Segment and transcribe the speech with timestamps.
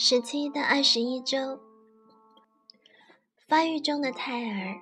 [0.00, 1.58] 十七到二十一周，
[3.48, 4.78] 发育中的胎儿，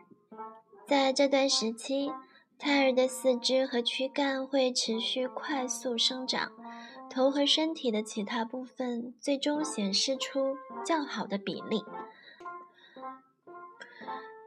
[0.87, 2.13] 在这段时期，
[2.59, 6.53] 胎儿的四肢和躯干会持续快速生长，
[7.09, 10.55] 头和身体的其他部分最终显示出
[10.85, 11.83] 较好的比例。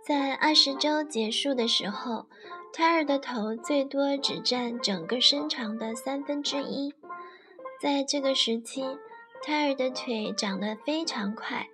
[0.06, 2.28] 在二十周结束的时候，
[2.72, 6.94] 胎儿的头最多只占整个身长的三分之一。
[7.82, 8.84] 在这个时期，
[9.42, 11.68] 胎儿的腿长得非常快，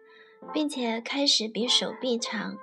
[0.54, 2.58] 并且开始比手臂长。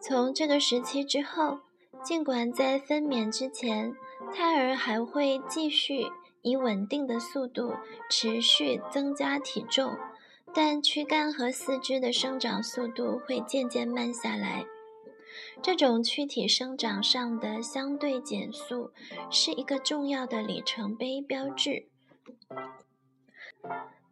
[0.00, 1.60] 从这个时期之后，
[2.02, 3.94] 尽管在分娩之前，
[4.34, 6.06] 胎儿还会继续
[6.42, 7.74] 以稳定的速度
[8.10, 9.96] 持续增加体重，
[10.52, 14.64] 但躯干和四肢的生长速度会渐渐慢下来。
[15.62, 18.90] 这种躯体生长上的相对减速，
[19.30, 21.86] 是一个重要的里程碑标志。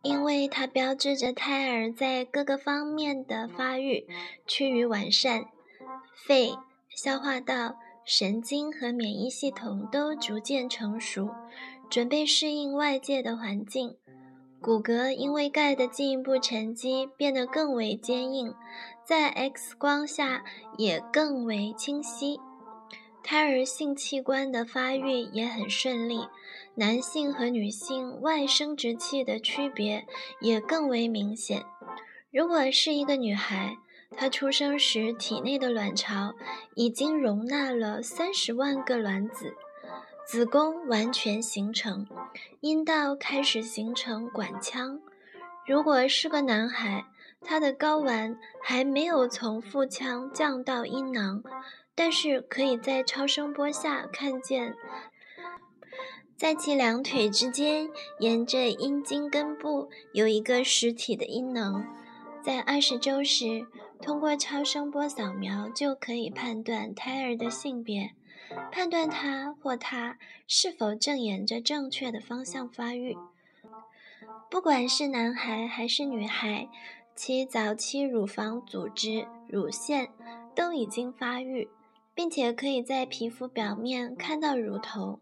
[0.03, 4.07] 因为它标志着胎儿在各个方面的发育
[4.47, 5.47] 趋于完善，
[6.15, 6.55] 肺、
[6.89, 11.29] 消化道、神经和免疫系统都逐渐成熟，
[11.91, 13.97] 准备适应外界的环境。
[14.63, 18.55] 骨骼因为钙的进一步沉积变得更为坚硬，
[19.07, 20.45] 在 X 光下
[20.77, 22.39] 也更为清晰。
[23.23, 26.27] 胎儿性器官的发育也很顺利，
[26.75, 30.07] 男性和女性外生殖器的区别
[30.41, 31.65] 也更为明显。
[32.33, 33.77] 如果是一个女孩，
[34.17, 36.35] 她出生时体内的卵巢
[36.75, 39.55] 已经容纳了三十万个卵子，
[40.27, 42.07] 子宫完全形成，
[42.61, 45.01] 阴道开始形成管腔。
[45.67, 47.05] 如果是个男孩，
[47.43, 51.43] 他的睾丸还没有从腹腔降到阴囊。
[52.03, 54.75] 但是可以在超声波下看见，
[56.35, 61.85] 在其两腿之间，沿着阴茎根部有一个实体的阴囊。
[62.43, 63.67] 在二十周时，
[64.01, 68.13] 通过超声波扫描就可以判断胎儿的性别，
[68.73, 70.17] 判断他或她
[70.47, 73.15] 是否正沿着正确的方向发育。
[74.51, 76.67] 不管是男孩还是女孩，
[77.15, 80.09] 其早期乳房组织、乳腺
[80.55, 81.69] 都已经发育。
[82.21, 85.21] 并且可以在皮肤表面看到乳头。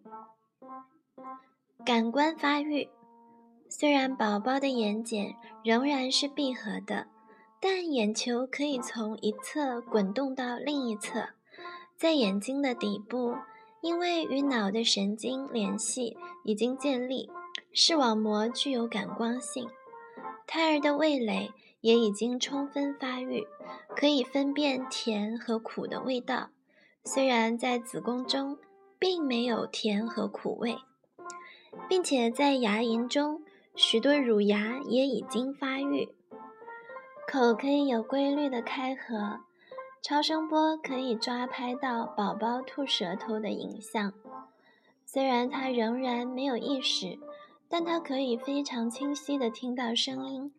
[1.86, 2.88] 感官发育，
[3.68, 7.06] 虽然宝宝的眼睑仍然是闭合的，
[7.60, 11.28] 但眼球可以从一侧滚动到另一侧。
[11.96, 13.36] 在眼睛的底部，
[13.80, 17.30] 因为与脑的神经联系已经建立，
[17.72, 19.68] 视网膜具有感光性。
[20.48, 23.46] 胎儿的味蕾也已经充分发育，
[23.94, 26.50] 可以分辨甜和苦的味道。
[27.10, 28.58] 虽然在子宫中
[28.98, 30.76] 并没有甜和苦味，
[31.88, 33.40] 并且在牙龈中
[33.74, 36.10] 许多乳牙也已经发育，
[37.26, 39.40] 口可以有规律的开合，
[40.02, 44.12] 超声波可以抓拍到宝宝吐舌头的影像。
[45.06, 47.18] 虽然他仍然没有意识，
[47.70, 50.52] 但他可以非常清晰地听到声音，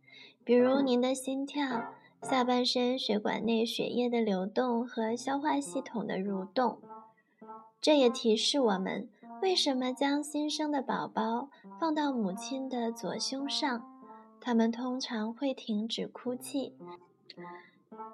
[0.44, 1.94] 比如您的心跳。
[2.22, 6.80] 下半身血管内血液的流动和消化系统的蠕动，
[7.81, 9.09] 这也提示我们
[9.41, 11.50] 为什么将新生的宝宝
[11.80, 13.84] 放到母亲的左胸上，
[14.41, 16.74] 他们通常会停止哭泣，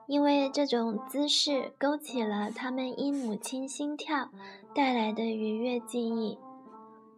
[0.07, 4.29] 因为这种姿势勾起了他们因母亲心跳
[4.73, 6.37] 带来的愉悦记忆。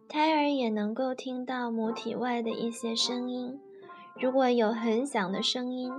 [0.08, 3.60] 胎儿也能够听到母体外的一些声音，
[4.18, 5.92] 如果有很响的声音。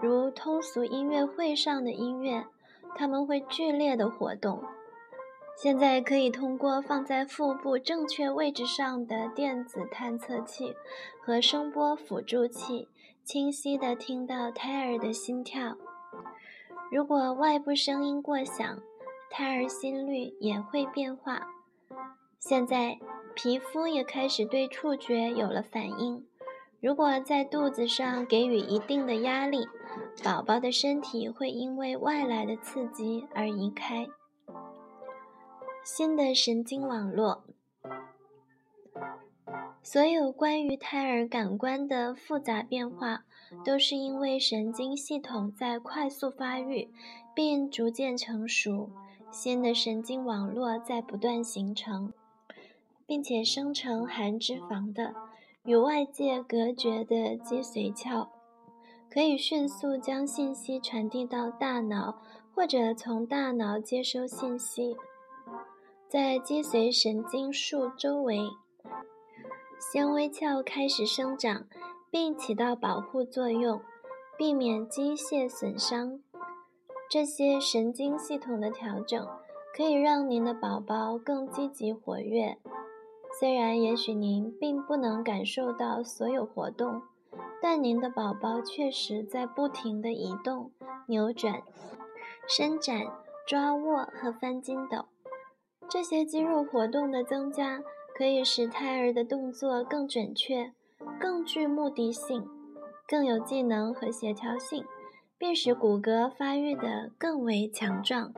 [0.00, 2.44] 如通俗音乐会上的音乐，
[2.96, 4.62] 他们会剧烈的活动。
[5.56, 10.74] 现在可以通过放在腹部正确位置上的电子探测器
[11.22, 12.88] 和声波辅助器，
[13.22, 15.76] 清晰地听到胎儿的心跳。
[16.90, 18.78] 如果外部声音过响，
[19.30, 21.46] 胎儿心率也会变化。
[22.38, 22.98] 现在，
[23.34, 26.26] 皮肤也开始对触觉有了反应。
[26.80, 29.66] 如果在肚子上给予一定的压力，
[30.22, 34.06] 宝宝的身体会因为外来的刺激而移开。
[35.84, 37.44] 新的神经网络，
[39.82, 43.24] 所有关于胎儿感官的复杂变化，
[43.64, 46.88] 都是因为神经系统在快速发育
[47.34, 48.90] 并逐渐成熟，
[49.30, 52.14] 新的神经网络在不断形成，
[53.06, 55.14] 并且生成含脂肪的。
[55.64, 58.28] 与外界隔绝的脊髓鞘，
[59.14, 62.20] 可以迅速将信息传递到大脑，
[62.52, 64.96] 或者从大脑接收信息。
[66.08, 68.40] 在脊髓神经束周围，
[69.78, 71.64] 纤维鞘开始生长，
[72.10, 73.80] 并起到保护作用。
[74.36, 76.18] 避免机械损伤。
[77.08, 79.28] 这些神经系统的调整
[79.76, 82.58] 可以让您的宝宝更积极活跃。
[83.38, 87.00] 虽然也许您并不能感受到所有活动，
[87.66, 90.70] 但您的宝宝确实在不停地移动、
[91.06, 91.62] 扭转、
[92.46, 93.06] 伸展、
[93.46, 95.06] 抓握和翻筋斗。
[95.88, 97.80] 这些肌肉活动的增加
[98.14, 100.74] 可以使胎儿的动作更准确、
[101.18, 102.46] 更具目的性、
[103.08, 104.84] 更有技能和协调性，
[105.38, 108.34] 并使骨骼发育得更为强壮。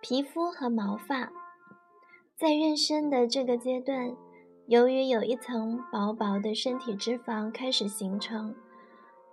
[0.00, 1.30] 皮肤和毛发
[2.36, 4.16] 在妊娠的这个阶段，
[4.70, 8.54] 由于有一层薄薄的身体脂肪开始形成，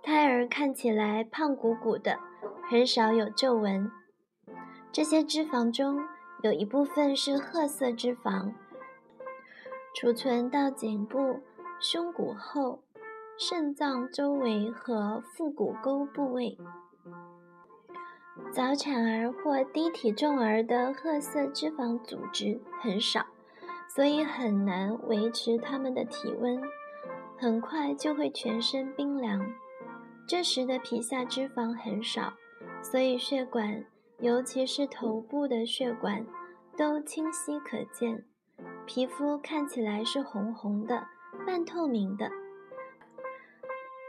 [0.02, 2.18] 胎儿看起来胖鼓鼓的，
[2.68, 3.88] 很少有皱纹。
[4.90, 6.02] 这些脂肪中
[6.42, 8.52] 有一部分是褐色脂肪，
[9.94, 11.38] 储存到颈部、
[11.78, 12.82] 胸骨后、
[13.38, 16.58] 肾脏周围和腹股沟部位。
[18.50, 23.24] 早产儿或低体重儿的褐色脂肪组织很少，
[23.94, 26.60] 所以很难维持他们的体温，
[27.38, 29.40] 很快就会全身冰凉。
[30.26, 32.34] 这时的皮下脂肪很少，
[32.82, 33.84] 所以血管。
[34.20, 36.26] 尤其是头部的血管
[36.76, 38.24] 都清晰可见，
[38.84, 41.06] 皮肤看起来是红红的、
[41.46, 42.28] 半透明的。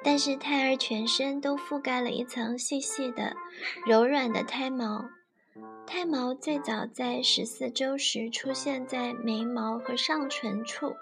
[0.04, 3.36] 但是胎儿全身都覆盖了一层细细的、
[3.86, 5.08] 柔软的胎毛。
[5.90, 10.96] 胎毛最早在十四周时出现在眉毛和上唇处，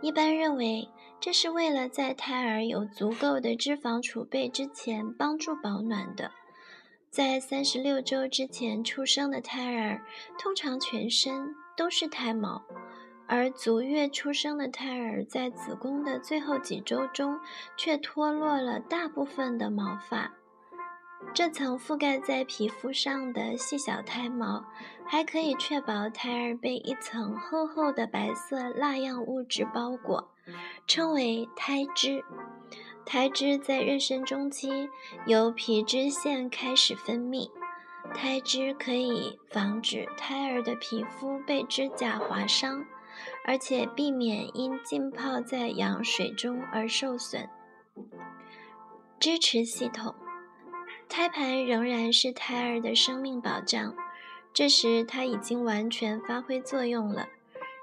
[0.00, 0.88] 一般认为
[1.20, 6.30] 这是为了在胎儿有足够的脂肪储备之前帮助保暖的。
[7.10, 10.02] 在三十六周之前出生的胎儿，
[10.38, 12.62] 通常全身都是胎毛，
[13.28, 17.38] 而足月出生的胎儿在子宫的最后几周中
[17.76, 20.32] 却脱落了大部分的毛发。
[21.32, 24.64] 这层覆盖在皮肤上的细小胎毛，
[25.04, 30.30] 还可以确保胎儿被一层厚厚的白色蜡样物质包裹，
[30.86, 32.24] 称为胎脂。
[33.04, 34.88] 胎脂在妊娠中期
[35.26, 37.50] 由皮脂腺开始分泌，
[38.14, 42.84] 胎脂可以防止胎儿的皮肤被指甲划伤，
[43.44, 47.48] 而且避免因浸泡在羊水中而受损。
[49.20, 50.14] 支持系统，
[51.08, 53.94] 胎盘仍然是胎儿的生命保障，
[54.52, 57.28] 这时它已经完全发挥作用了，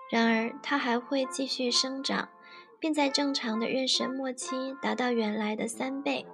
[0.09, 2.29] 然而它还会继续生长。
[2.81, 6.25] 并在正常的妊娠末期达到原来的三倍。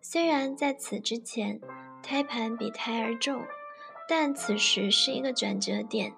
[0.00, 1.60] 虽然在此之前，
[2.04, 3.44] 胎盘比胎儿重，
[4.08, 6.14] 但此时是一个转折点。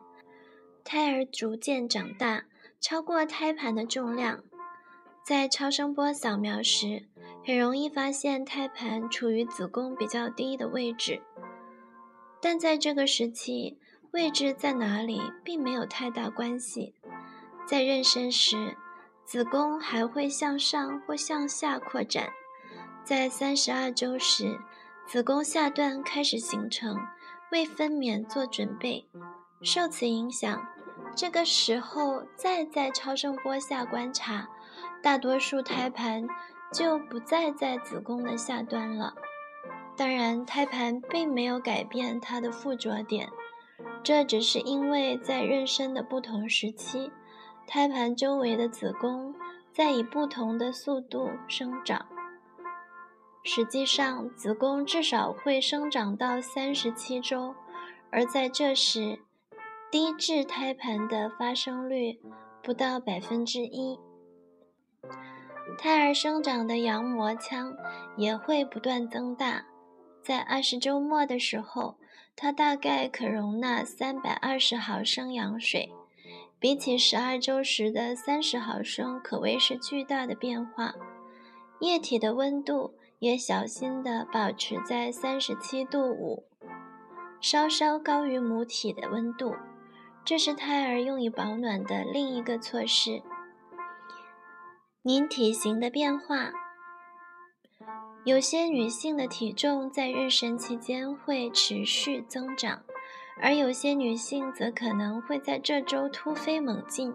[0.84, 2.44] 胎儿逐渐长大，
[2.78, 4.44] 超过胎盘的重量。
[5.24, 7.08] 在超声波扫描时，
[7.46, 11.20] 很容易发现胎盘处于子宫比较低的位置。
[12.40, 13.78] 但在这个时期，
[14.12, 16.94] 位置在哪里并没有太大关系。
[17.66, 18.76] 在妊娠时，
[19.24, 22.28] 子宫还会向上或向下扩展，
[23.02, 24.58] 在三十二周时，
[25.06, 26.98] 子宫下段开始形成，
[27.50, 29.06] 为分娩做准备。
[29.62, 30.66] 受此影响，
[31.16, 34.48] 这个时候再在超声波下观察，
[35.02, 36.26] 大多数胎盘
[36.74, 39.14] 就不再在子宫的下端了。
[39.96, 43.30] 当然，胎盘并没有改变它的附着点，
[44.02, 47.12] 这只是因为在妊娠的不同时期。
[47.64, 49.32] 胎盘周围的子宫
[49.72, 52.06] 在以不同的速度生长。
[53.44, 57.54] 实际上，子宫至少会生长到三十七周，
[58.10, 59.20] 而在这时，
[59.92, 62.20] 低质胎盘的发生率
[62.62, 64.00] 不到百分之一。
[65.76, 67.76] 胎儿生长的羊膜腔
[68.16, 69.64] 也会不断增大，
[70.22, 71.96] 在二十周末的时候，
[72.36, 75.92] 它大概可容纳三百二十毫升羊水。
[76.58, 80.94] 比起十二周时的三十毫升，可谓是巨大的变化。
[81.80, 86.44] 液体的温度也小心地保持在三十七度五，
[87.40, 89.54] 稍稍高于母体的温度。
[90.24, 93.22] 这是胎儿用以保暖的另一个措施。
[95.06, 96.50] 您体型的变化，
[98.24, 102.80] 有些女性的体重在妊娠期间会持续增长。
[103.38, 107.12] 而有些女性则可能会在这周突飞猛进，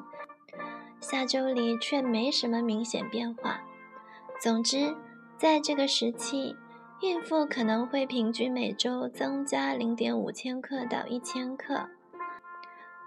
[0.99, 3.61] 下周里却没什么明显变化。
[4.39, 4.95] 总之，
[5.35, 6.55] 在这个时期，
[7.01, 11.89] 孕妇可能会平均每周增加零点五千克到一千克。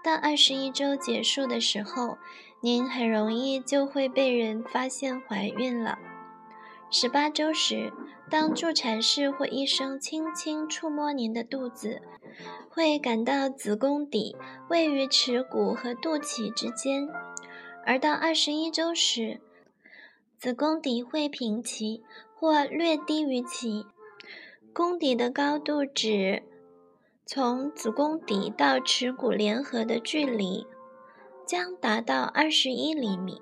[0.03, 2.17] 到二十一周结束的时候，
[2.59, 5.97] 您很容易就会被人发现怀孕了。
[6.91, 7.93] 十八周时，
[8.29, 12.01] 当助产士或医生轻轻触摸您的肚子，
[12.69, 14.35] 会感到子宫底
[14.69, 17.07] 位于耻骨和肚脐之间；
[17.85, 19.39] 而到二十一周时，
[20.37, 22.03] 子宫底会平齐
[22.35, 23.85] 或略低于其。
[24.73, 26.43] 宫底的高度指
[27.25, 30.67] 从子宫底到耻骨联合的距离。
[31.45, 33.41] 将达到二十一厘米。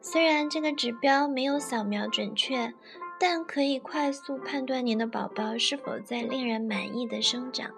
[0.00, 2.72] 虽然这个指标没有扫描准确，
[3.18, 7.70] 但可以快速判断您的宝宝是否在令人满意的生长。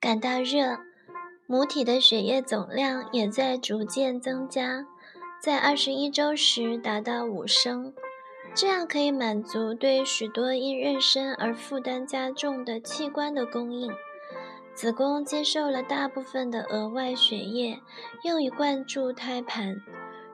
[0.00, 0.78] 感到热，
[1.46, 4.86] 母体的血液总量也在逐渐增加，
[5.40, 7.92] 在二十一周时达到五升，
[8.54, 13.92] 这样可以满足对许多因妊娠而负担加重的器官的供应。
[14.74, 17.80] 子宫接受了大部分的额外血液，
[18.22, 19.82] 用于灌注胎盘，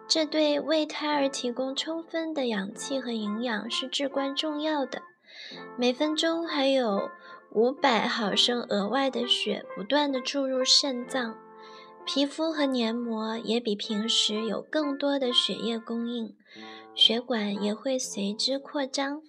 [0.06, 5.02] 这对为胎儿提供充分的氧气和营养是至关重要的。
[5.78, 7.10] 每分钟还有
[7.52, 11.36] 五百毫升额外的血不断地注入肾脏，
[12.04, 16.34] 皮肤和黏膜也比平时有更多的血液供应，
[16.94, 19.22] 血管也会随之扩张。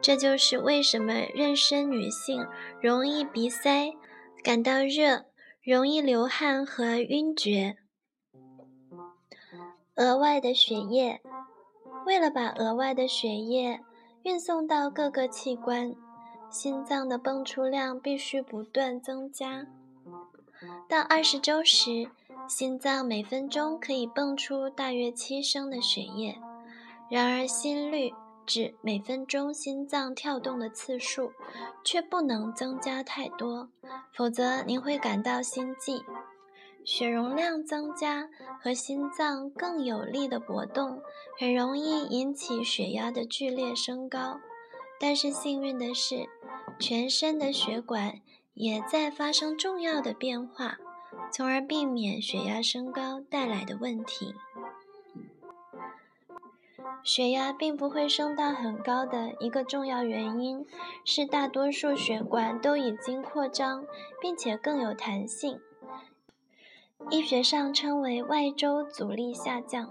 [0.00, 2.46] 这就是为什么妊娠女性
[2.80, 3.92] 容易鼻塞。
[4.42, 5.24] 感到热，
[5.62, 7.78] 容易流汗和晕厥。
[9.94, 11.22] 额外的血液，
[12.04, 13.80] 为了把额外的血液
[14.22, 15.94] 运送到各个器官，
[16.50, 19.66] 心脏的泵出量必须不断增加。
[20.86, 22.10] 到二十周时，
[22.46, 26.38] 心脏每分钟可以泵出大约七升的血液。
[27.10, 28.12] 然而，心率。
[28.46, 31.32] 指每分钟心脏跳动的次数，
[31.82, 33.70] 却不能增加太多，
[34.12, 36.04] 否则您会感到心悸。
[36.84, 38.28] 血容量增加
[38.60, 41.00] 和心脏更有力的搏动，
[41.40, 44.38] 很容易引起血压的剧烈升高。
[45.00, 46.28] 但是幸运的是，
[46.78, 48.20] 全身的血管
[48.52, 50.76] 也在发生重要的变化，
[51.32, 54.34] 从而避免血压升高带来的问题。
[57.04, 60.66] 血压并不会升到很高的一个重要原因
[61.04, 63.84] 是，大多数血管都已经扩张，
[64.20, 65.60] 并且更有弹性。
[67.10, 69.90] 医学上称为外周阻力下降。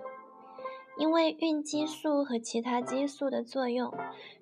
[0.95, 3.91] 因为孕激素和其他激素的作用，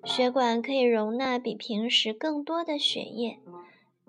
[0.04, 3.38] 血管可以容纳比平时更多的血液，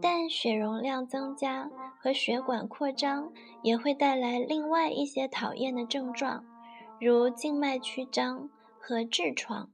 [0.01, 6.43] 但血容量增加和血管扩张也会带来另外一些讨厌的症状。
[7.03, 9.69] 如静脉曲张和痔疮，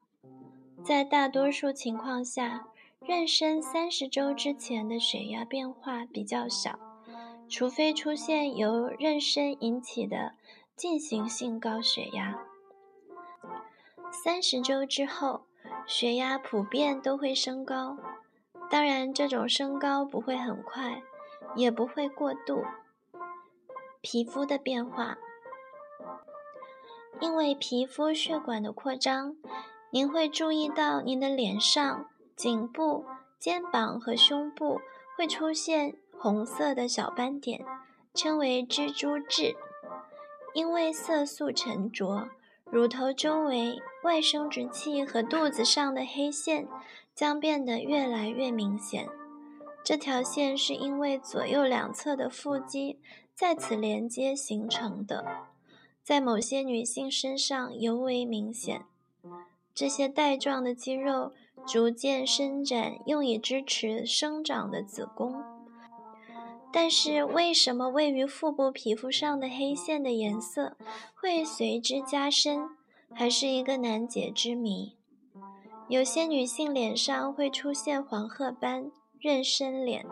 [0.83, 2.65] 在大多数情况下，
[3.01, 6.79] 妊娠三十周之前的血压变化比较小，
[7.47, 10.33] 除非出现由妊娠引起的
[10.75, 12.35] 进行性高血压。
[14.11, 15.43] 三十周之后，
[15.85, 17.95] 血压普遍都会升高，
[18.71, 21.03] 当然，这种升高不会很快，
[21.55, 22.63] 也不会过度。
[24.01, 25.19] 皮肤的变化。
[27.21, 29.35] 因为皮肤血管的扩张，
[29.91, 33.05] 您会注意到您的脸上、颈部、
[33.37, 34.79] 肩膀和胸部
[35.17, 37.65] 会出现红色的小斑点，
[38.13, 39.55] 称为蜘蛛痣。
[40.53, 42.29] 因为色素沉着，
[42.65, 46.67] 乳头周围、外生殖器和肚子上的黑线
[47.13, 49.07] 将变得越来越明显。
[49.83, 52.99] 这条线是因为左右两侧的腹肌
[53.35, 55.48] 在此连接形成的。
[56.09, 58.83] 在某些女性身上尤为明显，
[59.75, 61.33] 这些带状的肌肉
[61.67, 65.43] 逐渐伸展，用以支持生长的子宫。
[66.73, 70.75] 但是，为什么位于腹部皮肤上的黑线的颜色
[71.13, 72.67] 会随之加深，
[73.13, 74.95] 还是一个难解之谜。
[75.87, 80.07] 有些女性脸上会出现黄褐斑、妊娠脸；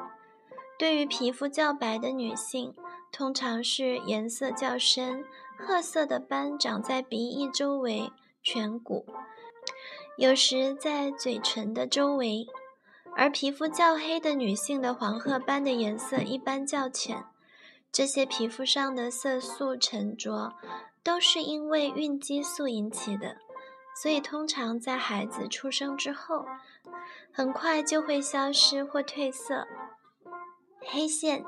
[0.77, 2.75] 对于皮肤较白的女性，
[3.11, 5.25] 通常是颜色较深。
[5.57, 8.11] 褐色的斑长在鼻翼周围、
[8.43, 9.05] 颧骨，
[10.17, 12.47] 有时在嘴唇的周围。
[13.15, 17.25] 而皮肤较黑的女性的黄褐斑的颜色一般较浅。
[17.91, 20.53] 这些皮肤上的色素沉着
[21.03, 23.37] 都是因为孕激素引起的，
[23.99, 26.45] 所以通常在孩子出生之后，
[27.33, 29.67] 很快就会消失或褪色。
[30.81, 31.43] 黑线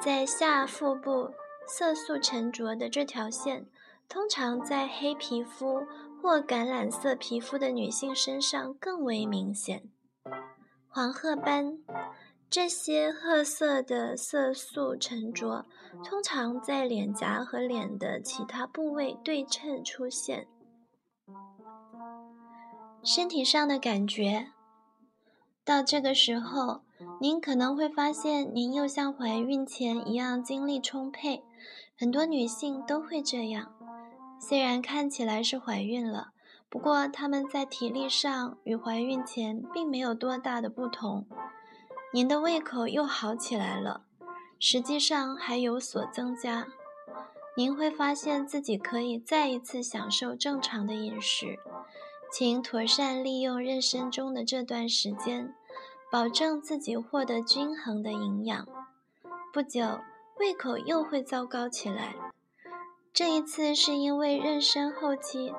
[0.00, 1.32] 在下腹部。
[1.66, 3.66] 色素沉着的这条线，
[4.08, 5.86] 通常在黑皮肤
[6.20, 9.82] 或橄榄色皮肤的女性身上更为明显。
[10.88, 11.78] 黄褐斑，
[12.48, 15.66] 这些褐色的色素沉着，
[16.04, 20.46] 通常在脸颊和脸的其他部位对称出现。
[23.02, 24.52] 身体上的感觉。
[25.64, 26.82] 到这个时候，
[27.20, 31.42] 您可能会发现您又像怀孕前一样精力充沛。
[32.04, 33.72] 很多女性都会这样，
[34.38, 36.32] 虽然看起来是怀孕了，
[36.68, 41.26] 不过她们在体力上与怀孕前并没有多大的不同。
[42.12, 44.02] 您的胃口又好起来了，
[44.58, 46.66] 实际上还有所增加。
[47.56, 51.58] 您会发现自己可以再一次享受正常的饮食。
[52.30, 55.54] 请妥善利用妊娠中的这段时间，
[56.12, 58.68] 保证自己获得均衡的营养。
[59.54, 60.00] 不久，
[60.38, 62.14] 胃口又会糟糕起来。
[63.12, 65.54] 这一次是因为妊娠后期，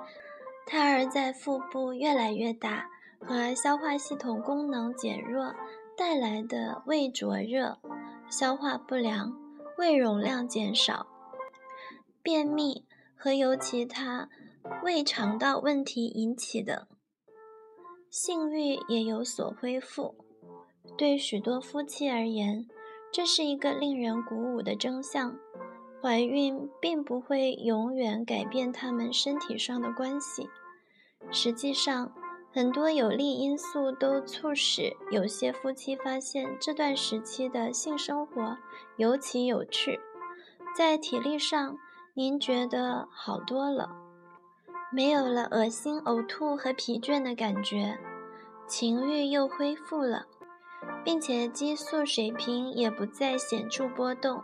[0.66, 2.90] 胎儿在腹部越来越大
[3.20, 5.56] 和消化系统功能减弱
[5.98, 7.80] 带来的胃灼热、
[8.30, 9.34] 消化不良、
[9.78, 11.08] 胃容量减少。
[12.22, 14.30] 便秘和由其他
[14.84, 16.88] 胃肠道问题引起的
[18.10, 20.16] 性欲也有所恢复。
[20.98, 22.68] 对许多夫妻而言，
[23.16, 25.38] 这是一个令人鼓舞的真相。
[26.02, 30.50] 怀孕并不会永远改变他们身体上的关系。
[31.32, 32.12] 实际上，
[32.52, 38.58] 很多有利因素都促使有些夫妻发现这段时期的性生活
[38.98, 39.98] 尤其有趣。
[40.76, 41.78] 在体力上，
[42.16, 43.96] 您觉得好多了，
[44.92, 47.98] 没有了恶心、呕吐和疲倦的感觉，
[48.68, 50.26] 情欲又恢复了，
[51.04, 54.44] 并且激素水平也不再显著波动。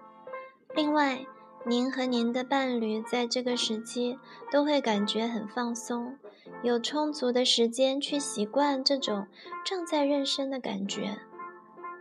[0.76, 1.26] 另外，
[1.66, 4.18] 您和您的伴侣在这个时期
[4.52, 6.18] 都会感觉很放松，
[6.64, 9.28] 有充足的时间去习惯这种
[9.64, 11.20] 正在妊娠的感觉。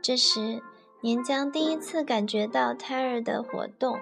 [0.01, 0.63] 这时，
[1.03, 3.99] 您将第一次感觉到胎儿的活动。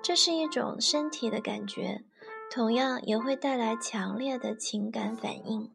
[0.00, 2.02] 这是一种身体的感觉，
[2.50, 5.70] 同样也会带来强烈的情感反应。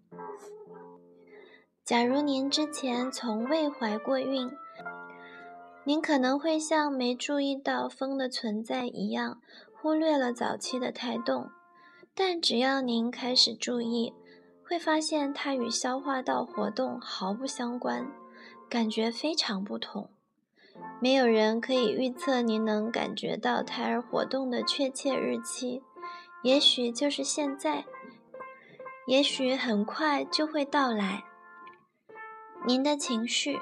[1.90, 4.52] 假如您之前从未怀过孕，
[5.84, 9.42] 您可能会像没注意到风的存在一样，
[9.74, 11.50] 忽略了早期的胎动。
[12.14, 14.14] 但只要您开始注意，
[14.64, 18.06] 会发现它与消化道活动毫不相关，
[18.70, 20.12] 感觉非常不同。
[21.02, 25.82] 没有人可以预测您能感觉到胎儿活动的确切日期，
[26.44, 27.86] 也许就是现在，
[29.08, 31.24] 也许很快就会到来。
[32.66, 33.60] 您的情绪，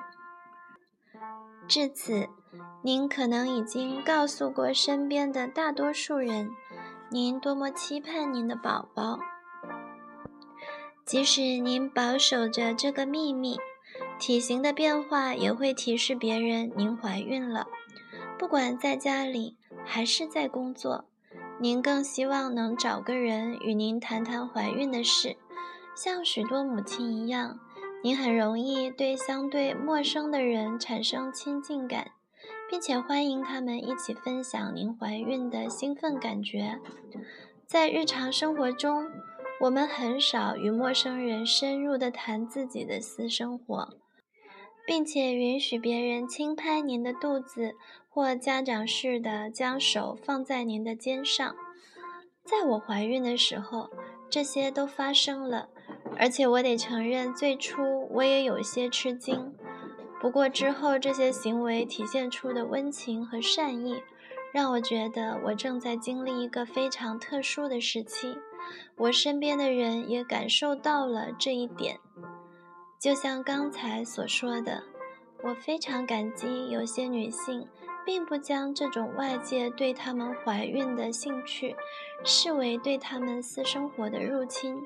[1.67, 2.27] 至此，
[2.81, 6.49] 您可能已经告诉过身边的大多数人，
[7.09, 9.19] 您多么期盼您的宝宝。
[11.05, 13.57] 即使您保守着这个秘密。
[14.19, 17.67] 体型的变化也会提示别人您怀孕了。
[18.37, 21.05] 不管在家里还是在工作，
[21.59, 25.37] 您更希望能找个人与您谈谈怀孕的事。
[25.95, 27.59] 像许多母亲一样，
[28.03, 32.11] 您很容易对相对陌生的人产生亲近感，
[32.69, 36.79] 并且欢迎他们一起分享您怀孕的兴奋感觉。
[37.65, 39.09] 在日常生活中，
[39.61, 43.97] 我们很少与陌生人深入地谈自己的私生活。
[44.87, 47.75] 并且允许别人轻拍您的肚子，
[48.07, 51.53] 或家长式的将手放在您的肩上。
[52.45, 53.89] 在我怀孕的时候，
[54.29, 55.67] 这些都发生了，
[56.15, 59.53] 而且我得承认，最初我也有些吃惊。
[60.19, 64.01] 不过之后，这些行为体现出的温情和善意，
[64.51, 68.37] 让我觉得我正在经历一个非常特殊的时期。
[68.95, 71.99] 我身边的人也感受到了这一点。
[72.99, 74.83] 就像刚才所说的，
[75.43, 77.67] 我非常感激有些女性
[78.03, 81.75] 并不将这种外界对她们怀孕的兴趣
[82.25, 84.81] 视为对她们私生活的入侵。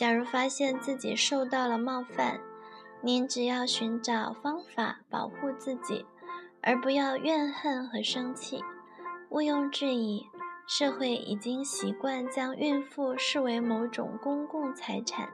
[0.00, 2.40] 假如发现自己受到了冒犯，
[3.02, 6.06] 您只要寻找方法保护自己，
[6.62, 8.64] 而不要怨恨和生气。
[9.28, 10.24] 毋庸置疑，
[10.66, 15.28] 社会已经习惯将孕妇视为某种公共财产。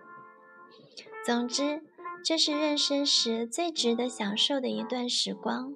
[1.25, 1.85] 总之，
[2.25, 5.73] 这是妊娠时最值得享受的一段时光。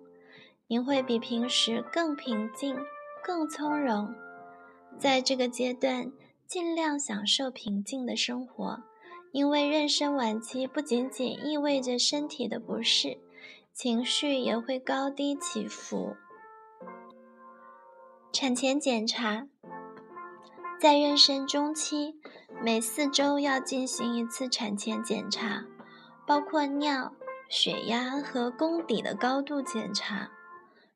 [0.66, 2.76] 您会比平时更平静、
[3.22, 4.12] 更从容。
[4.98, 6.10] 在这个阶段，
[6.50, 8.82] 尽量享受平静的生活，
[9.30, 13.18] 因为妊娠晚期不仅仅意味着身体的不适，
[13.72, 16.16] 情绪也会高低起伏。
[18.32, 19.46] 产前检查，
[20.80, 22.16] 在妊娠中期。
[22.60, 25.64] 每四周要进行一次产前检查，
[26.26, 27.14] 包括尿、
[27.48, 30.32] 血压和宫底的高度检查，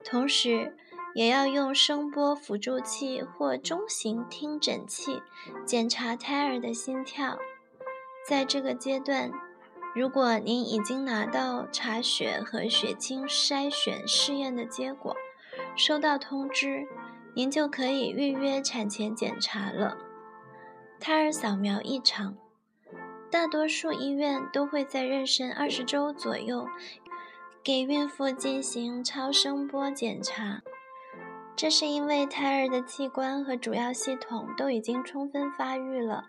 [0.04, 0.76] 同时
[1.14, 5.22] 也要用声波辅助器或中型听诊器
[5.64, 7.38] 检查胎儿的心跳。
[8.28, 9.30] 在这个阶段，
[9.94, 15.14] 如果您已经拿到查血和血清筛选试验的结果，
[15.76, 16.86] 收到通知，
[17.34, 19.96] 您就可以预约产前检查了。
[20.98, 22.36] 胎儿扫描异常，
[23.30, 26.66] 大多数医院都会在妊娠二十周左右
[27.62, 30.62] 给孕妇进行超声波检查。
[31.56, 36.24] 这是因为胎儿的器官和主要系统都已经充分发育了，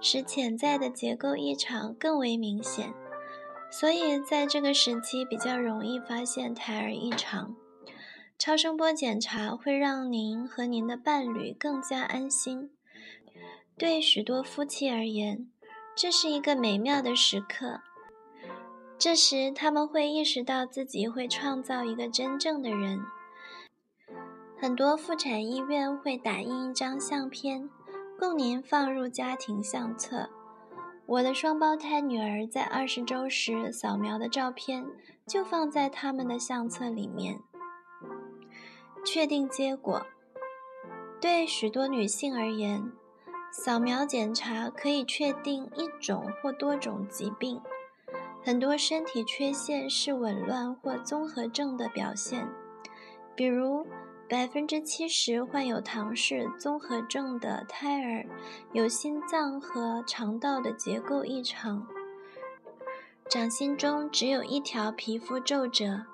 [0.00, 2.94] 使潜在的结构异常更为明显，
[3.70, 7.54] 所以在这个时期比较容易发现胎儿异常。
[8.38, 12.70] 超声波检查会让您和您的伴侣更加安心。
[13.78, 15.50] 对许多夫妻而言，
[15.94, 17.80] 这是一个美妙的时刻。
[18.98, 23.00] 这时他们会意识到自己会创造一个真正的人。
[24.58, 27.68] 很多妇产医院会打印一张相片，
[28.18, 30.30] 供您放入家庭相册。
[31.04, 34.86] 我的双胞胎女儿在二十周时扫描的照片
[35.26, 37.38] 就放在他们的相册里面。
[39.04, 40.06] 确定结果，
[41.20, 42.90] 对许多女性而言，
[43.52, 47.60] 扫描检查可以确定一种或多种疾病。
[48.42, 52.48] 很多身体缺陷是紊乱或综合症的表现，
[53.34, 53.86] 比如。
[54.28, 58.26] 百分之七十患有唐氏综合症的胎儿
[58.72, 61.86] 有心脏和肠道的结构异常，
[63.30, 66.06] 掌心中只有一条皮肤皱褶，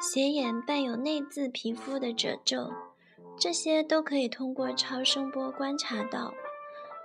[0.00, 2.72] 斜眼伴有内眦皮肤的褶皱，
[3.38, 6.32] 这些都可以通过超声波观察到。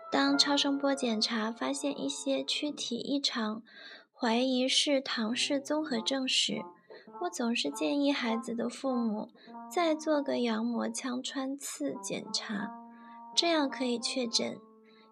[0.10, 3.62] 当超声波检查发现一些躯体异常，
[4.14, 6.64] 怀疑是唐氏综合症时，
[7.22, 9.30] 我总是建议孩子的父母
[9.70, 12.72] 再做个羊膜腔穿刺检查，
[13.36, 14.58] 这样可以确诊。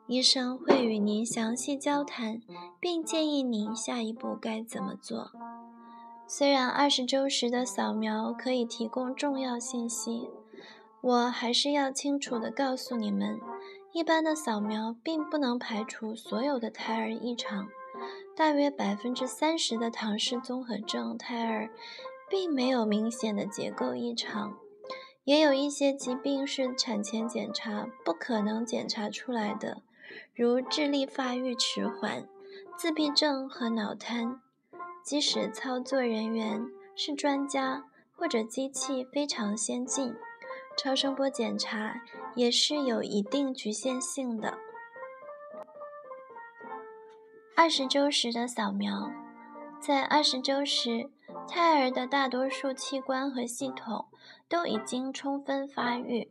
[0.08, 2.42] 医生会与您详细交谈，
[2.80, 5.32] 并建议您下一步该怎么做。
[6.28, 10.30] 虽然二十周时的扫描可以提供重要信息，
[11.02, 13.40] 我还是要清楚地告诉你们，
[13.94, 17.68] 一般的扫描并不能排除所有的胎儿异常。
[18.36, 21.70] 大约百分之三十的唐氏综合症胎儿
[22.36, 24.58] 并没有明显的结构异常，
[25.24, 29.82] 也有一些疾病是产前检查不可能检查出来的，
[30.34, 32.28] 如智力发育迟缓、
[32.76, 34.42] 自闭症和脑瘫。
[35.02, 37.86] 即使操作人员是专家
[38.18, 40.14] 或者机器非常先进，
[40.78, 42.02] 超声波检查
[42.36, 44.58] 也是有一定局限性的。
[47.56, 49.10] 二十周时的扫描，
[49.80, 51.10] 在二十周时，
[51.48, 54.06] 胎儿的大多数器官和系统
[54.50, 56.30] 都已经充分发育。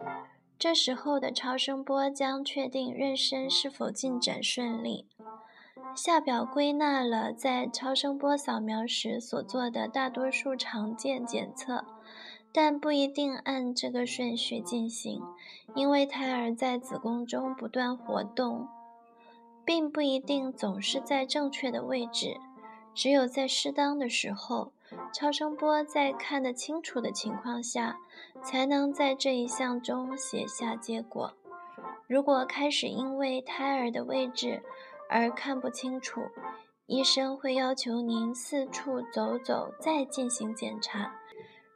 [0.58, 5.06] 这时候的超声波将确定妊娠是否进展顺利。
[5.94, 11.84] 下表归纳了在超声波扫描时所做的大多数常见检测，
[12.52, 15.22] 但不一定按这个顺序进行，
[15.74, 18.68] 因为胎儿在子宫中不断活动。
[19.66, 22.36] 并不一定总是在正确的位置，
[22.94, 24.72] 只有在适当的时候，
[25.12, 27.98] 超声波在看得清楚的情况下，
[28.42, 31.34] 才能在这一项中写下结果。
[32.06, 34.62] 如果开始因为胎儿的位置
[35.08, 36.22] 而看不清楚，
[36.86, 41.14] 医生会要求您四处走走再进行检查，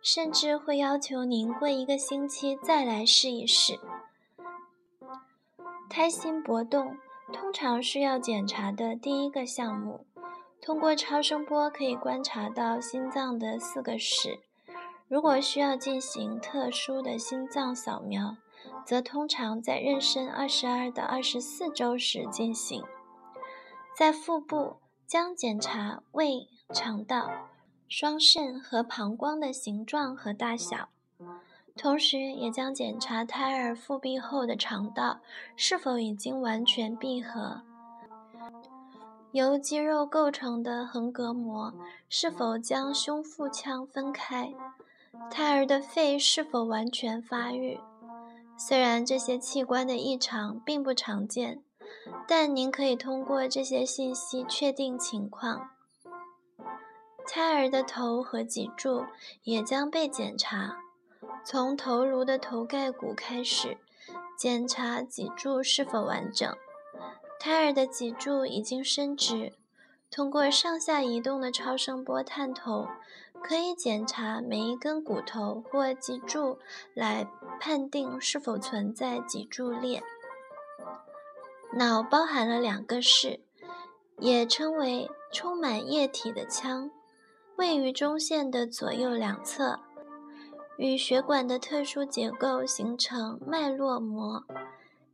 [0.03, 3.79] 甚至会要求您过一个星期再来试一试。
[5.89, 6.97] 胎心搏动。
[7.31, 10.07] 通常是要检查的第一个项目。
[10.61, 14.41] 通过超声波可以观察到心脏的四个室。
[15.09, 18.37] 如果需要进行特殊的心脏扫描，
[18.85, 22.85] 则通常在妊娠二十二到二十四周时进行。
[23.97, 27.49] 在腹部将检查胃、肠道、
[27.89, 30.91] 双肾和膀胱的形状和大小。
[31.75, 35.21] 同时，也将检查胎儿腹壁后的肠道
[35.57, 37.63] 是否已经完全闭合，
[39.33, 41.75] 由肌肉构成的横膈膜
[42.09, 44.55] 是否将胸腹腔分开，
[45.31, 47.79] 胎儿的肺是否完全发育。
[48.57, 51.63] 虽然这些器官的异常并不常见，
[52.27, 55.71] 但您可以通过这些信息确定情况。
[57.27, 59.05] 胎儿的头和脊柱
[59.45, 60.79] 也将被检查。
[61.45, 63.79] 从头颅的头盖骨开始，
[64.37, 66.57] 检查脊柱是否完整。
[67.41, 69.53] 胎儿的脊柱已经伸直，
[70.11, 72.89] 通过上下移动的超声波探头，
[73.43, 76.59] 可以检查每一根骨头或脊柱，
[76.95, 77.29] 来
[77.61, 80.03] 判定是否存在脊柱裂。
[81.75, 83.41] 脑包含了两个室，
[84.19, 86.91] 也称为充满液体的腔，
[87.57, 89.79] 位于中线的左右两侧，
[90.77, 94.45] 与血管的特殊结构形成脉络膜。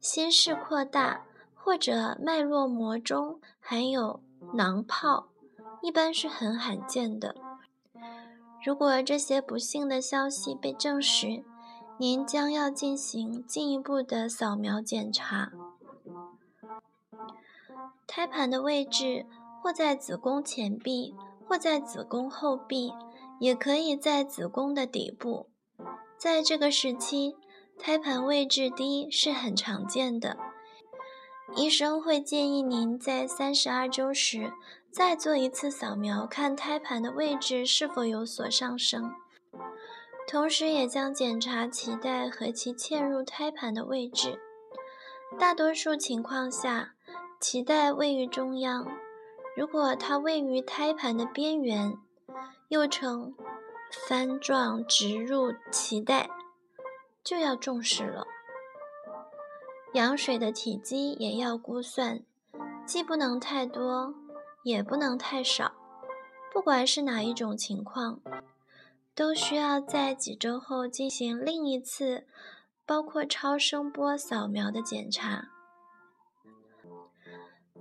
[0.01, 1.27] 心室扩大
[1.65, 4.21] 或者脉络膜中含有
[4.53, 5.29] 囊泡，
[5.81, 7.35] 一般是很罕见的。
[8.63, 11.43] 如果这些不幸的消息被证实，
[11.97, 15.53] 您将要进行进一步的扫描检查。
[18.07, 19.25] 胎盘的位置
[19.63, 21.15] 或在子宫前壁，
[21.49, 22.93] 或在子宫后壁，
[23.41, 25.47] 也可以在子宫的底部。
[26.19, 27.37] 在这个时期，
[27.79, 30.37] 胎盘位置低是很常见的。
[31.57, 34.53] 医生会建议您在三十二周时
[34.91, 39.13] 再做一次扫描，看胎盘的位置是否有所上升。
[40.27, 44.41] 同时，也将检查脐带和其嵌入胎盘的位置。
[45.39, 46.95] 大多数情况下，
[47.41, 48.87] 脐带位于中央。
[49.57, 51.97] 如果它位于胎盘的边缘，
[52.69, 53.35] 又称
[54.09, 56.29] 帆状植入脐带，
[57.23, 58.27] 就要重视了。
[59.95, 62.21] 羊水的体积也要估算，
[62.87, 64.15] 既不能太多，
[64.63, 65.73] 也不能太少。
[66.53, 68.21] 不管是哪一种情况。
[69.17, 72.27] 都需要在几周后进行另一次，
[72.85, 75.51] 包括超声波扫描的检查。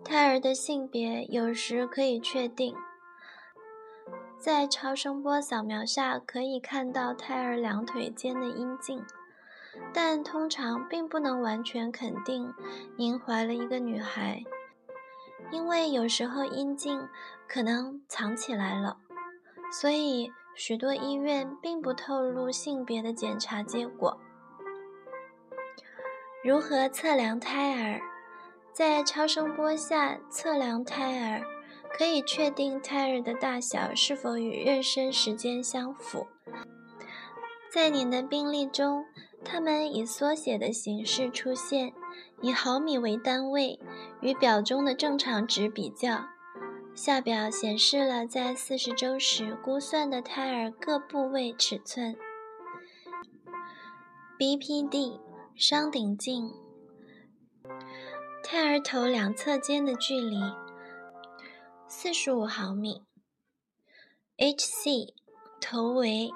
[0.06, 2.76] 胎儿的性别有时可以确定，
[4.38, 9.04] 在超声波扫描下可以看到胎儿两腿间的阴茎，
[9.94, 12.54] 但通常并不能完全肯定
[12.98, 14.44] 您怀了一个女孩，
[15.52, 17.08] 因为有时候阴茎
[17.48, 18.98] 可能藏起来了，
[19.72, 20.32] 所以。
[20.56, 24.20] 许多医院并不透露性别的检查结果。
[26.44, 28.00] 如何测量胎儿？
[28.72, 31.42] 在超声波下测量胎儿，
[31.98, 36.28] 可以确定胎儿的大小是否与妊娠时间相符。
[37.72, 39.06] 在您的病历中，
[39.46, 41.94] 它们以缩写的形式出现，
[42.42, 43.80] 以毫米为单位，
[44.22, 46.26] 与表中的正常值比较。
[46.96, 52.16] 下表显示了在四十周时估算的胎儿各部位尺寸。
[54.38, 55.20] ：BPD
[55.56, 56.52] 商顶径，
[58.44, 60.38] 胎儿头两侧间的距离
[61.88, 63.02] 四十五毫米。
[64.38, 65.14] ；HC
[65.60, 66.32] 头围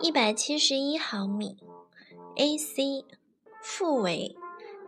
[0.00, 1.56] 一百七十一毫米
[2.36, 3.04] ；AC
[3.62, 4.36] 腹围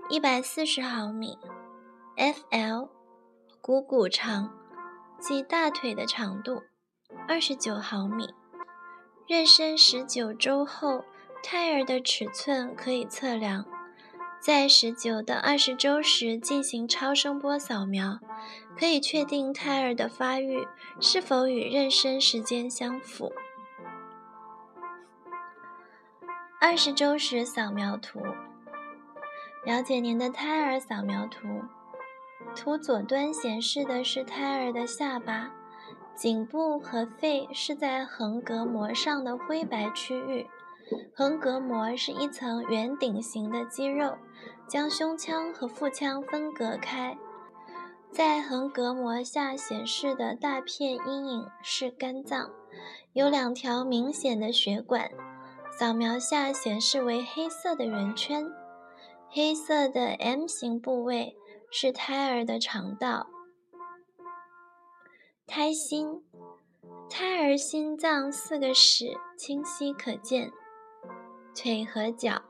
[0.09, 1.39] 一百四十毫米
[2.17, 2.89] ；FL
[3.61, 4.59] 股骨长。
[5.21, 6.65] 即大腿的长度，
[7.29, 8.35] 二十九毫米。
[9.29, 11.05] 妊娠十九周后，
[11.45, 13.65] 胎儿的尺寸可以测量。
[14.41, 18.19] 在十九到二十周时进行超声波扫描，
[18.77, 20.67] 可以确定胎儿的发育
[21.01, 23.33] 是否与妊娠时间相符。
[26.65, 28.21] 二十周时扫描图，
[29.65, 31.61] 了解您的胎儿扫描图。
[32.55, 35.51] 图左端显示的是胎儿的下巴、
[36.15, 40.47] 颈部和肺是在横膈膜上的灰白区域。
[41.17, 44.17] 横膈膜是一层圆顶形的肌肉，
[44.69, 47.19] 将胸腔和腹腔分隔开。
[48.13, 52.53] 在横膈膜下显示的大片阴影是肝脏，
[53.15, 55.11] 有两条明显的血管。
[55.79, 58.53] 扫描下显示为黑色的圆圈，
[59.29, 61.37] 黑色的 M 型部位。
[61.75, 63.31] 是胎儿的肠道，
[65.47, 66.23] 胎心，
[67.09, 70.53] 胎儿心脏四个室清晰可见，
[71.57, 72.43] 腿和脚，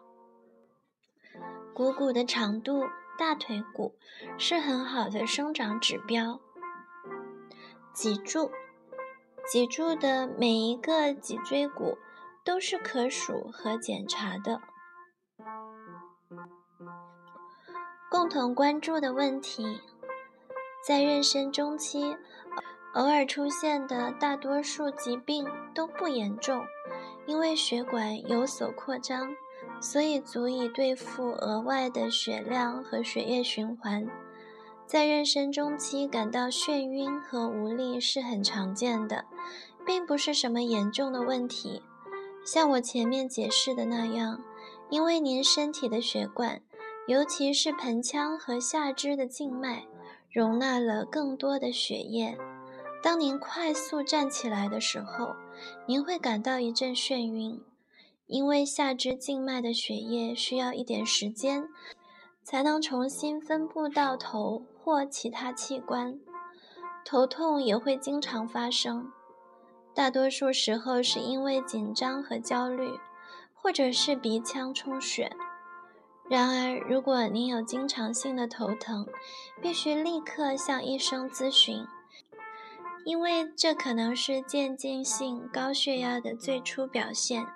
[1.73, 2.83] 股骨的长度，
[3.17, 3.95] 大腿骨
[4.37, 6.41] 是很好的生长指标。
[7.95, 8.51] 脊柱，
[9.47, 11.97] 脊柱的每一个脊椎骨
[12.45, 14.61] 都是可数和检查的。
[18.11, 19.81] 共同关注的问题，
[20.87, 22.17] 在妊娠中期，
[22.95, 26.65] 偶尔出现的大多数疾病都不严重，
[27.27, 29.35] 因为血管有所扩张，
[29.81, 34.07] 所以足以对付额外的血量和血液循环。
[34.85, 39.25] 在妊娠中期感到眩晕和无力是很常见的，
[39.87, 41.83] 并不是什么严重的问题。
[42.45, 44.43] 像我前面解释的那样，
[44.91, 46.63] 因为您身体的血管。
[47.09, 49.89] 尤其是盆腔和下肢的静脉
[50.31, 52.39] 容纳了更多的血液。
[53.03, 55.35] 当您快速站起来的时候，
[55.85, 57.61] 您会感到一阵眩晕，
[58.29, 61.69] 因为下肢静脉的血液需要一点时间
[62.45, 66.21] 才能重新分布到头或其他器官。
[67.05, 69.11] 头痛也会经常发生，
[69.95, 72.99] 大多数时候是因为紧张和焦虑，
[73.55, 75.37] 或者是鼻腔充血。
[76.31, 79.07] 然而，如果您有经常性的头疼，
[79.61, 81.85] 必须立刻向医生咨询，
[83.05, 87.47] 因为这可能是渐进性高血压的最初表现。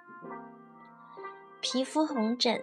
[1.61, 2.61] 皮肤红疹。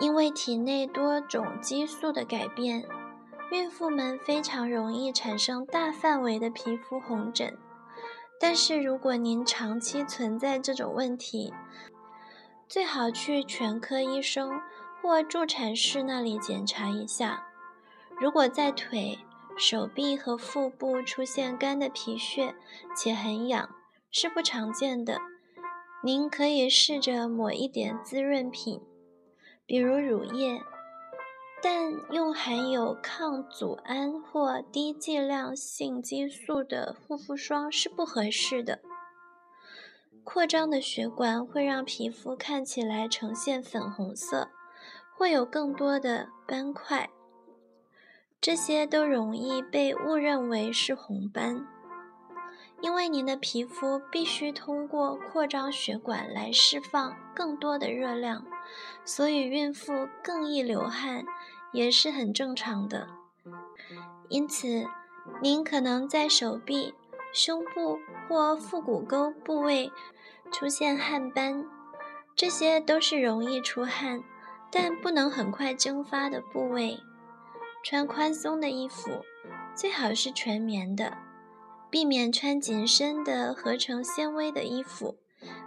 [0.00, 2.84] 因为体内多种激素的改变，
[3.52, 7.56] 孕妇们非常容易产生大范围的皮肤红疹。
[8.40, 11.52] 但是如果您长期存在这种问题，
[12.68, 14.60] 最好去全科医生
[15.00, 17.46] 或助产士那里检查一下。
[18.20, 19.18] 如果在腿、
[19.56, 22.54] 手臂和腹部出现干的皮屑
[22.96, 23.68] 且很痒，
[24.10, 25.18] 是不常见的，
[26.02, 28.80] 您可以试着抹一点滋润品。
[29.66, 30.60] 比如乳液，
[31.64, 38.80] 但用含有抗组胺或低剂量性激素的护肤霜是不合适的。
[40.22, 44.50] 扩张的血管会让皮肤看起来呈现粉红色，
[45.16, 47.08] 会有更多的斑块，
[48.42, 51.66] 这些都容易被误认为是红斑。
[52.82, 58.44] 因为您的皮肤必须通过扩张血管来释放更多的热量，
[59.06, 61.24] 所以孕妇更易流汗
[61.74, 63.08] 也是很正常的。
[64.30, 64.86] 因此，
[65.42, 66.94] 您可能在手臂、
[67.34, 69.92] 胸部或腹股沟部位
[70.50, 71.66] 出现汗斑，
[72.34, 74.22] 这些都是容易出汗
[74.70, 76.98] 但不能很快蒸发的部位。
[77.82, 79.20] 穿宽松的衣服，
[79.74, 81.18] 最好是全棉的。
[81.90, 85.16] 避免穿紧身的合成纤维的衣服，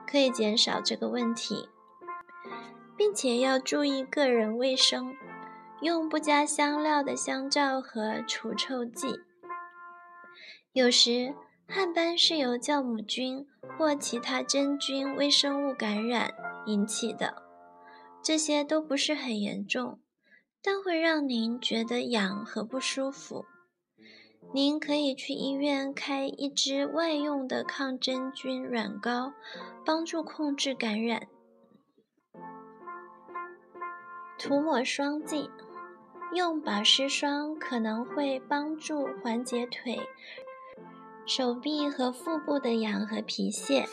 [0.05, 1.69] 可以减少这个问题，
[2.97, 5.15] 并且要注意个人卫生，
[5.81, 9.19] 用不加香料的香皂和除臭剂。
[10.73, 11.33] 有时
[11.67, 16.33] 汗斑是由酵母菌或其他真菌微生物感染
[16.65, 17.43] 引起的，
[18.23, 19.99] 这些都不是很严重，
[20.63, 23.45] 但会让您觉得痒和不舒服。
[24.53, 29.33] 您可以去医院开一支外用的抗真菌软膏，
[29.85, 31.27] 帮助控制感染。
[34.39, 35.49] 涂抹霜剂，
[36.33, 39.97] 用保湿霜可能会帮助缓解腿、
[41.25, 43.85] 手臂和腹部的痒和皮屑。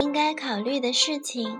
[0.00, 1.58] 应该考虑的事情，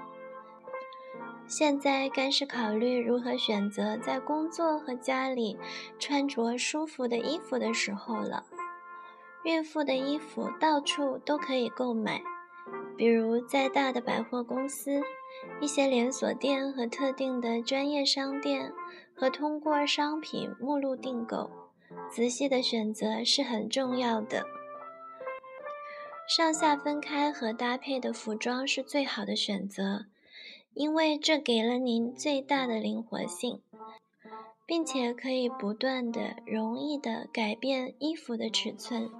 [1.52, 5.58] 现在该是考虑如何选择在工作和家里
[5.98, 8.42] 穿着舒服的衣服的时候了。
[9.44, 12.22] 孕妇的衣服到处都可以购买，
[12.96, 15.02] 比如在大的百货公司、
[15.60, 18.72] 一些连锁店和特定的专业商店，
[19.14, 21.50] 和通过商品目录订购。
[22.10, 24.42] 仔细的选择是很重要的。
[26.26, 30.06] 上下分开和搭配的服装是最好的选择，
[30.74, 33.60] 因为这给了您最大的灵活性，
[34.66, 39.10] 并且可以不断的、容易的改变衣服的尺寸。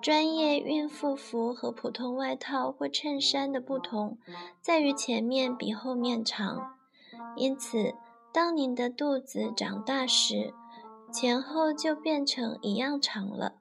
[0.00, 4.16] 专业孕妇服和普通外套或衬衫的不同
[4.62, 6.78] 在于前面比后面长，
[7.36, 7.94] 因此
[8.32, 10.54] 当您的肚子长大时，
[11.12, 13.56] 前后就变成一样长了。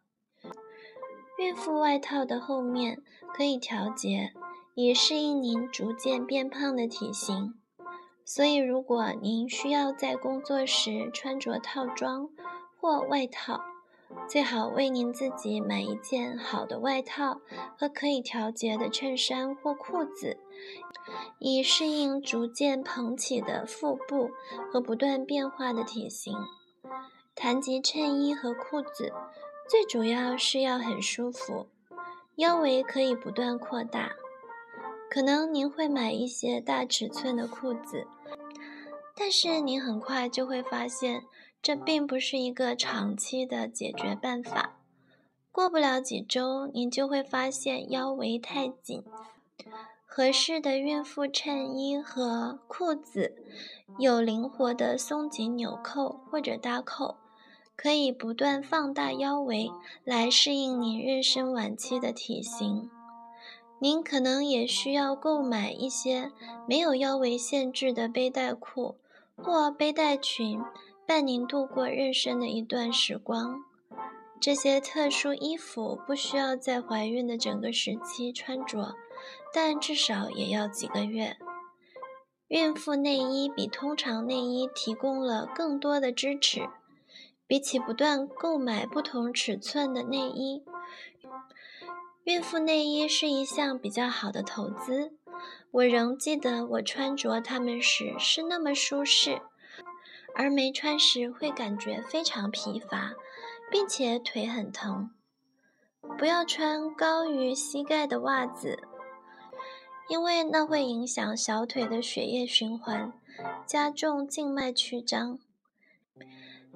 [1.38, 3.02] 孕妇外套的后面
[3.34, 4.32] 可以调节，
[4.82, 7.54] 以适应您逐渐变胖的体型。
[8.24, 12.30] 所以，如果您需要在工作时穿着套装
[12.80, 13.60] 或外套，
[14.30, 17.42] 最好为您自己买一件好的外套
[17.78, 20.38] 和可以调节的衬衫或裤子，
[21.40, 24.30] 以适应逐渐膨起的腹部
[24.72, 26.34] 和不断变化的体型。
[27.36, 29.12] 谈及衬衣和裤子。
[29.70, 31.68] 最主要是要很舒服，
[32.38, 34.14] 腰围可以不断扩大。
[35.10, 38.06] 可能您会买一些大尺寸的裤子，
[39.16, 41.24] 但是您很快就会发现，
[41.62, 44.78] 这并不是一个长期的解决办法。
[45.52, 49.04] 过不了几周，您就会发现腰围太紧。
[50.06, 53.36] 合适的孕妇衬衣和裤子
[53.98, 57.18] 有灵活的松紧纽扣或者搭扣。
[57.76, 59.72] 可以不断放大腰围
[60.04, 62.90] 来适应您妊娠晚期的体型。
[63.82, 66.32] 您可能也需要购买一些
[66.68, 68.98] 没有腰围限制的背带裤
[69.38, 70.62] 或背带裙，
[71.08, 73.64] 伴您度过妊娠的一段时光。
[74.42, 78.96] 这些特殊衣服不需要在怀孕的整个时期穿着，
[79.54, 81.38] 但至少也要几个月。
[82.50, 86.68] 孕妇内衣比通常内衣提供了更多的支持，
[87.48, 90.64] 比起不断购买不同尺寸的内衣，
[92.24, 95.14] 孕妇内衣是一项比较好的投资。
[95.72, 99.42] 我仍记得我穿着它们时是那么舒适，
[100.36, 103.14] 而没穿时会感觉非常疲乏。
[103.72, 105.12] 并且腿很疼，
[106.18, 108.80] 不要穿高于膝盖的袜子，
[110.08, 113.14] 因为那会影响小腿的血液循环，
[113.68, 115.38] 加重静脉曲张。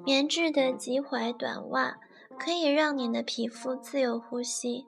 [0.06, 1.98] 棉质的及踝短袜
[2.38, 4.86] 可以让你的皮肤自由呼吸，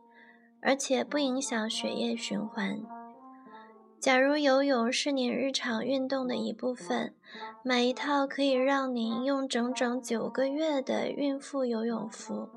[0.65, 2.81] 而且不影响血液循环。
[3.99, 7.13] 假如游泳是您日常运动的一部分，
[7.63, 12.49] 买一套可以让您用整整九个月的孕妇游泳服。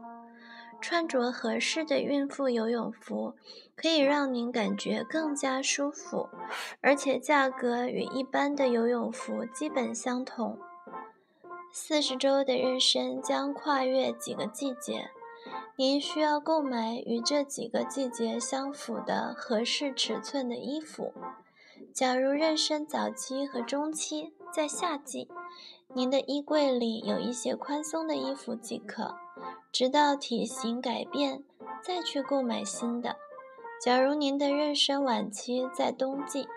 [0.81, 3.35] 穿着合适的孕妇游泳服
[3.75, 6.29] 可以让您感觉更加舒服，
[6.81, 10.57] 而且价格与一般的游泳服基本相同。
[11.73, 15.11] 四十周的妊娠将跨越几个季节，
[15.81, 21.15] 您需要购买与这几个季节相符的合适尺寸的衣服。
[21.95, 25.29] 假如妊娠早期和中期在夏季，
[25.95, 29.15] 您的衣柜里有一些宽松的衣服即可，
[29.71, 31.45] 直到体型改变
[31.81, 33.15] 再去购买新的。
[33.81, 36.49] 假如您的妊娠晚期在冬季，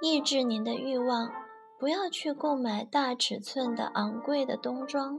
[0.00, 1.32] 抑制您的欲望，
[1.80, 5.18] 不要去购买大尺寸的昂贵的冬装，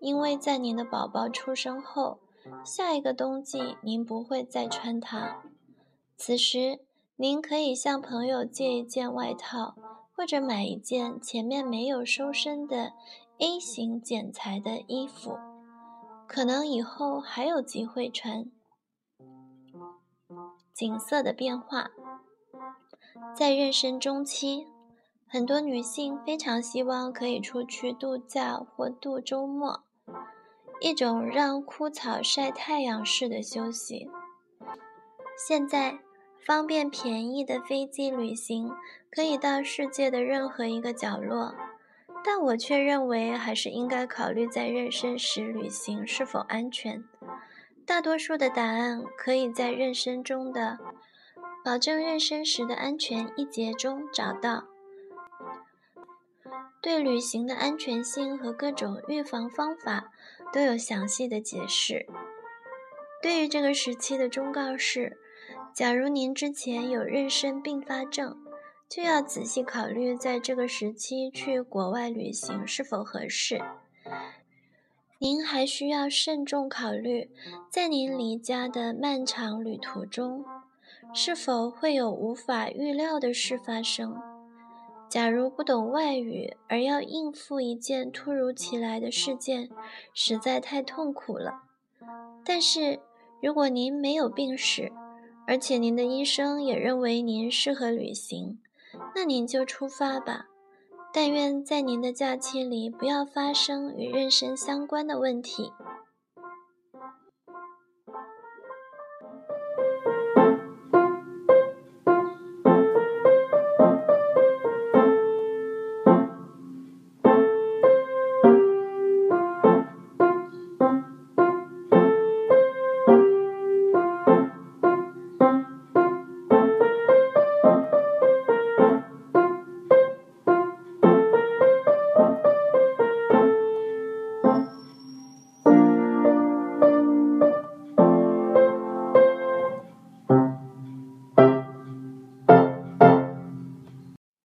[0.00, 2.18] 因为在您的宝宝出生后，
[2.64, 5.42] 下一个冬季您不会再穿它。
[6.16, 6.80] 此时。
[7.16, 9.76] 您可以向朋友借一件外套，
[10.16, 12.92] 或者买一件前面没有收身的
[13.38, 15.38] A 型剪裁的衣服，
[16.26, 18.50] 可能以后还有机会穿。
[20.72, 21.92] 景色的变化，
[23.32, 24.66] 在妊娠中期，
[25.28, 29.84] 很多女性非常希望可以出去度假或度周末，
[30.84, 34.10] 一种让枯草晒太阳式的休息。
[35.48, 35.98] 现在。
[36.46, 38.70] 方便便宜的飞机旅行
[39.10, 41.54] 可以到世界的任何一个角落，
[42.22, 47.02] 但我却认为还是应该考虑在妊娠时旅行是否安全。
[47.86, 50.78] 大多数的答案可以在妊娠中的
[51.64, 54.64] “保证妊娠时的安全”一节中找到。
[56.82, 60.12] 对旅行的安全性和各种预防方法
[60.54, 62.06] 都有详细的解释。
[63.20, 65.18] 对于这个时期的忠告是。
[65.74, 68.38] 假如您之前有妊娠并发症，
[68.88, 73.60] 就要仔细考虑在这个时期去国外旅行是否合适。
[75.18, 77.28] 您还需要慎重考虑，
[77.68, 80.44] 在您离家的漫长旅途中，
[81.12, 84.22] 是否会有无法预料的事发生。
[85.14, 89.70] 假如不懂外语而要应付一件突如其来的事件，
[90.12, 91.62] 实在太痛苦了。
[92.44, 92.98] 但是
[93.40, 94.90] 如果您没有病史，
[95.46, 98.58] 而且您的医生也认为您适合旅行，
[99.14, 100.48] 那您就出发吧。
[101.12, 105.70] 但愿在您的假期里不要发生与妊娠相关的问题。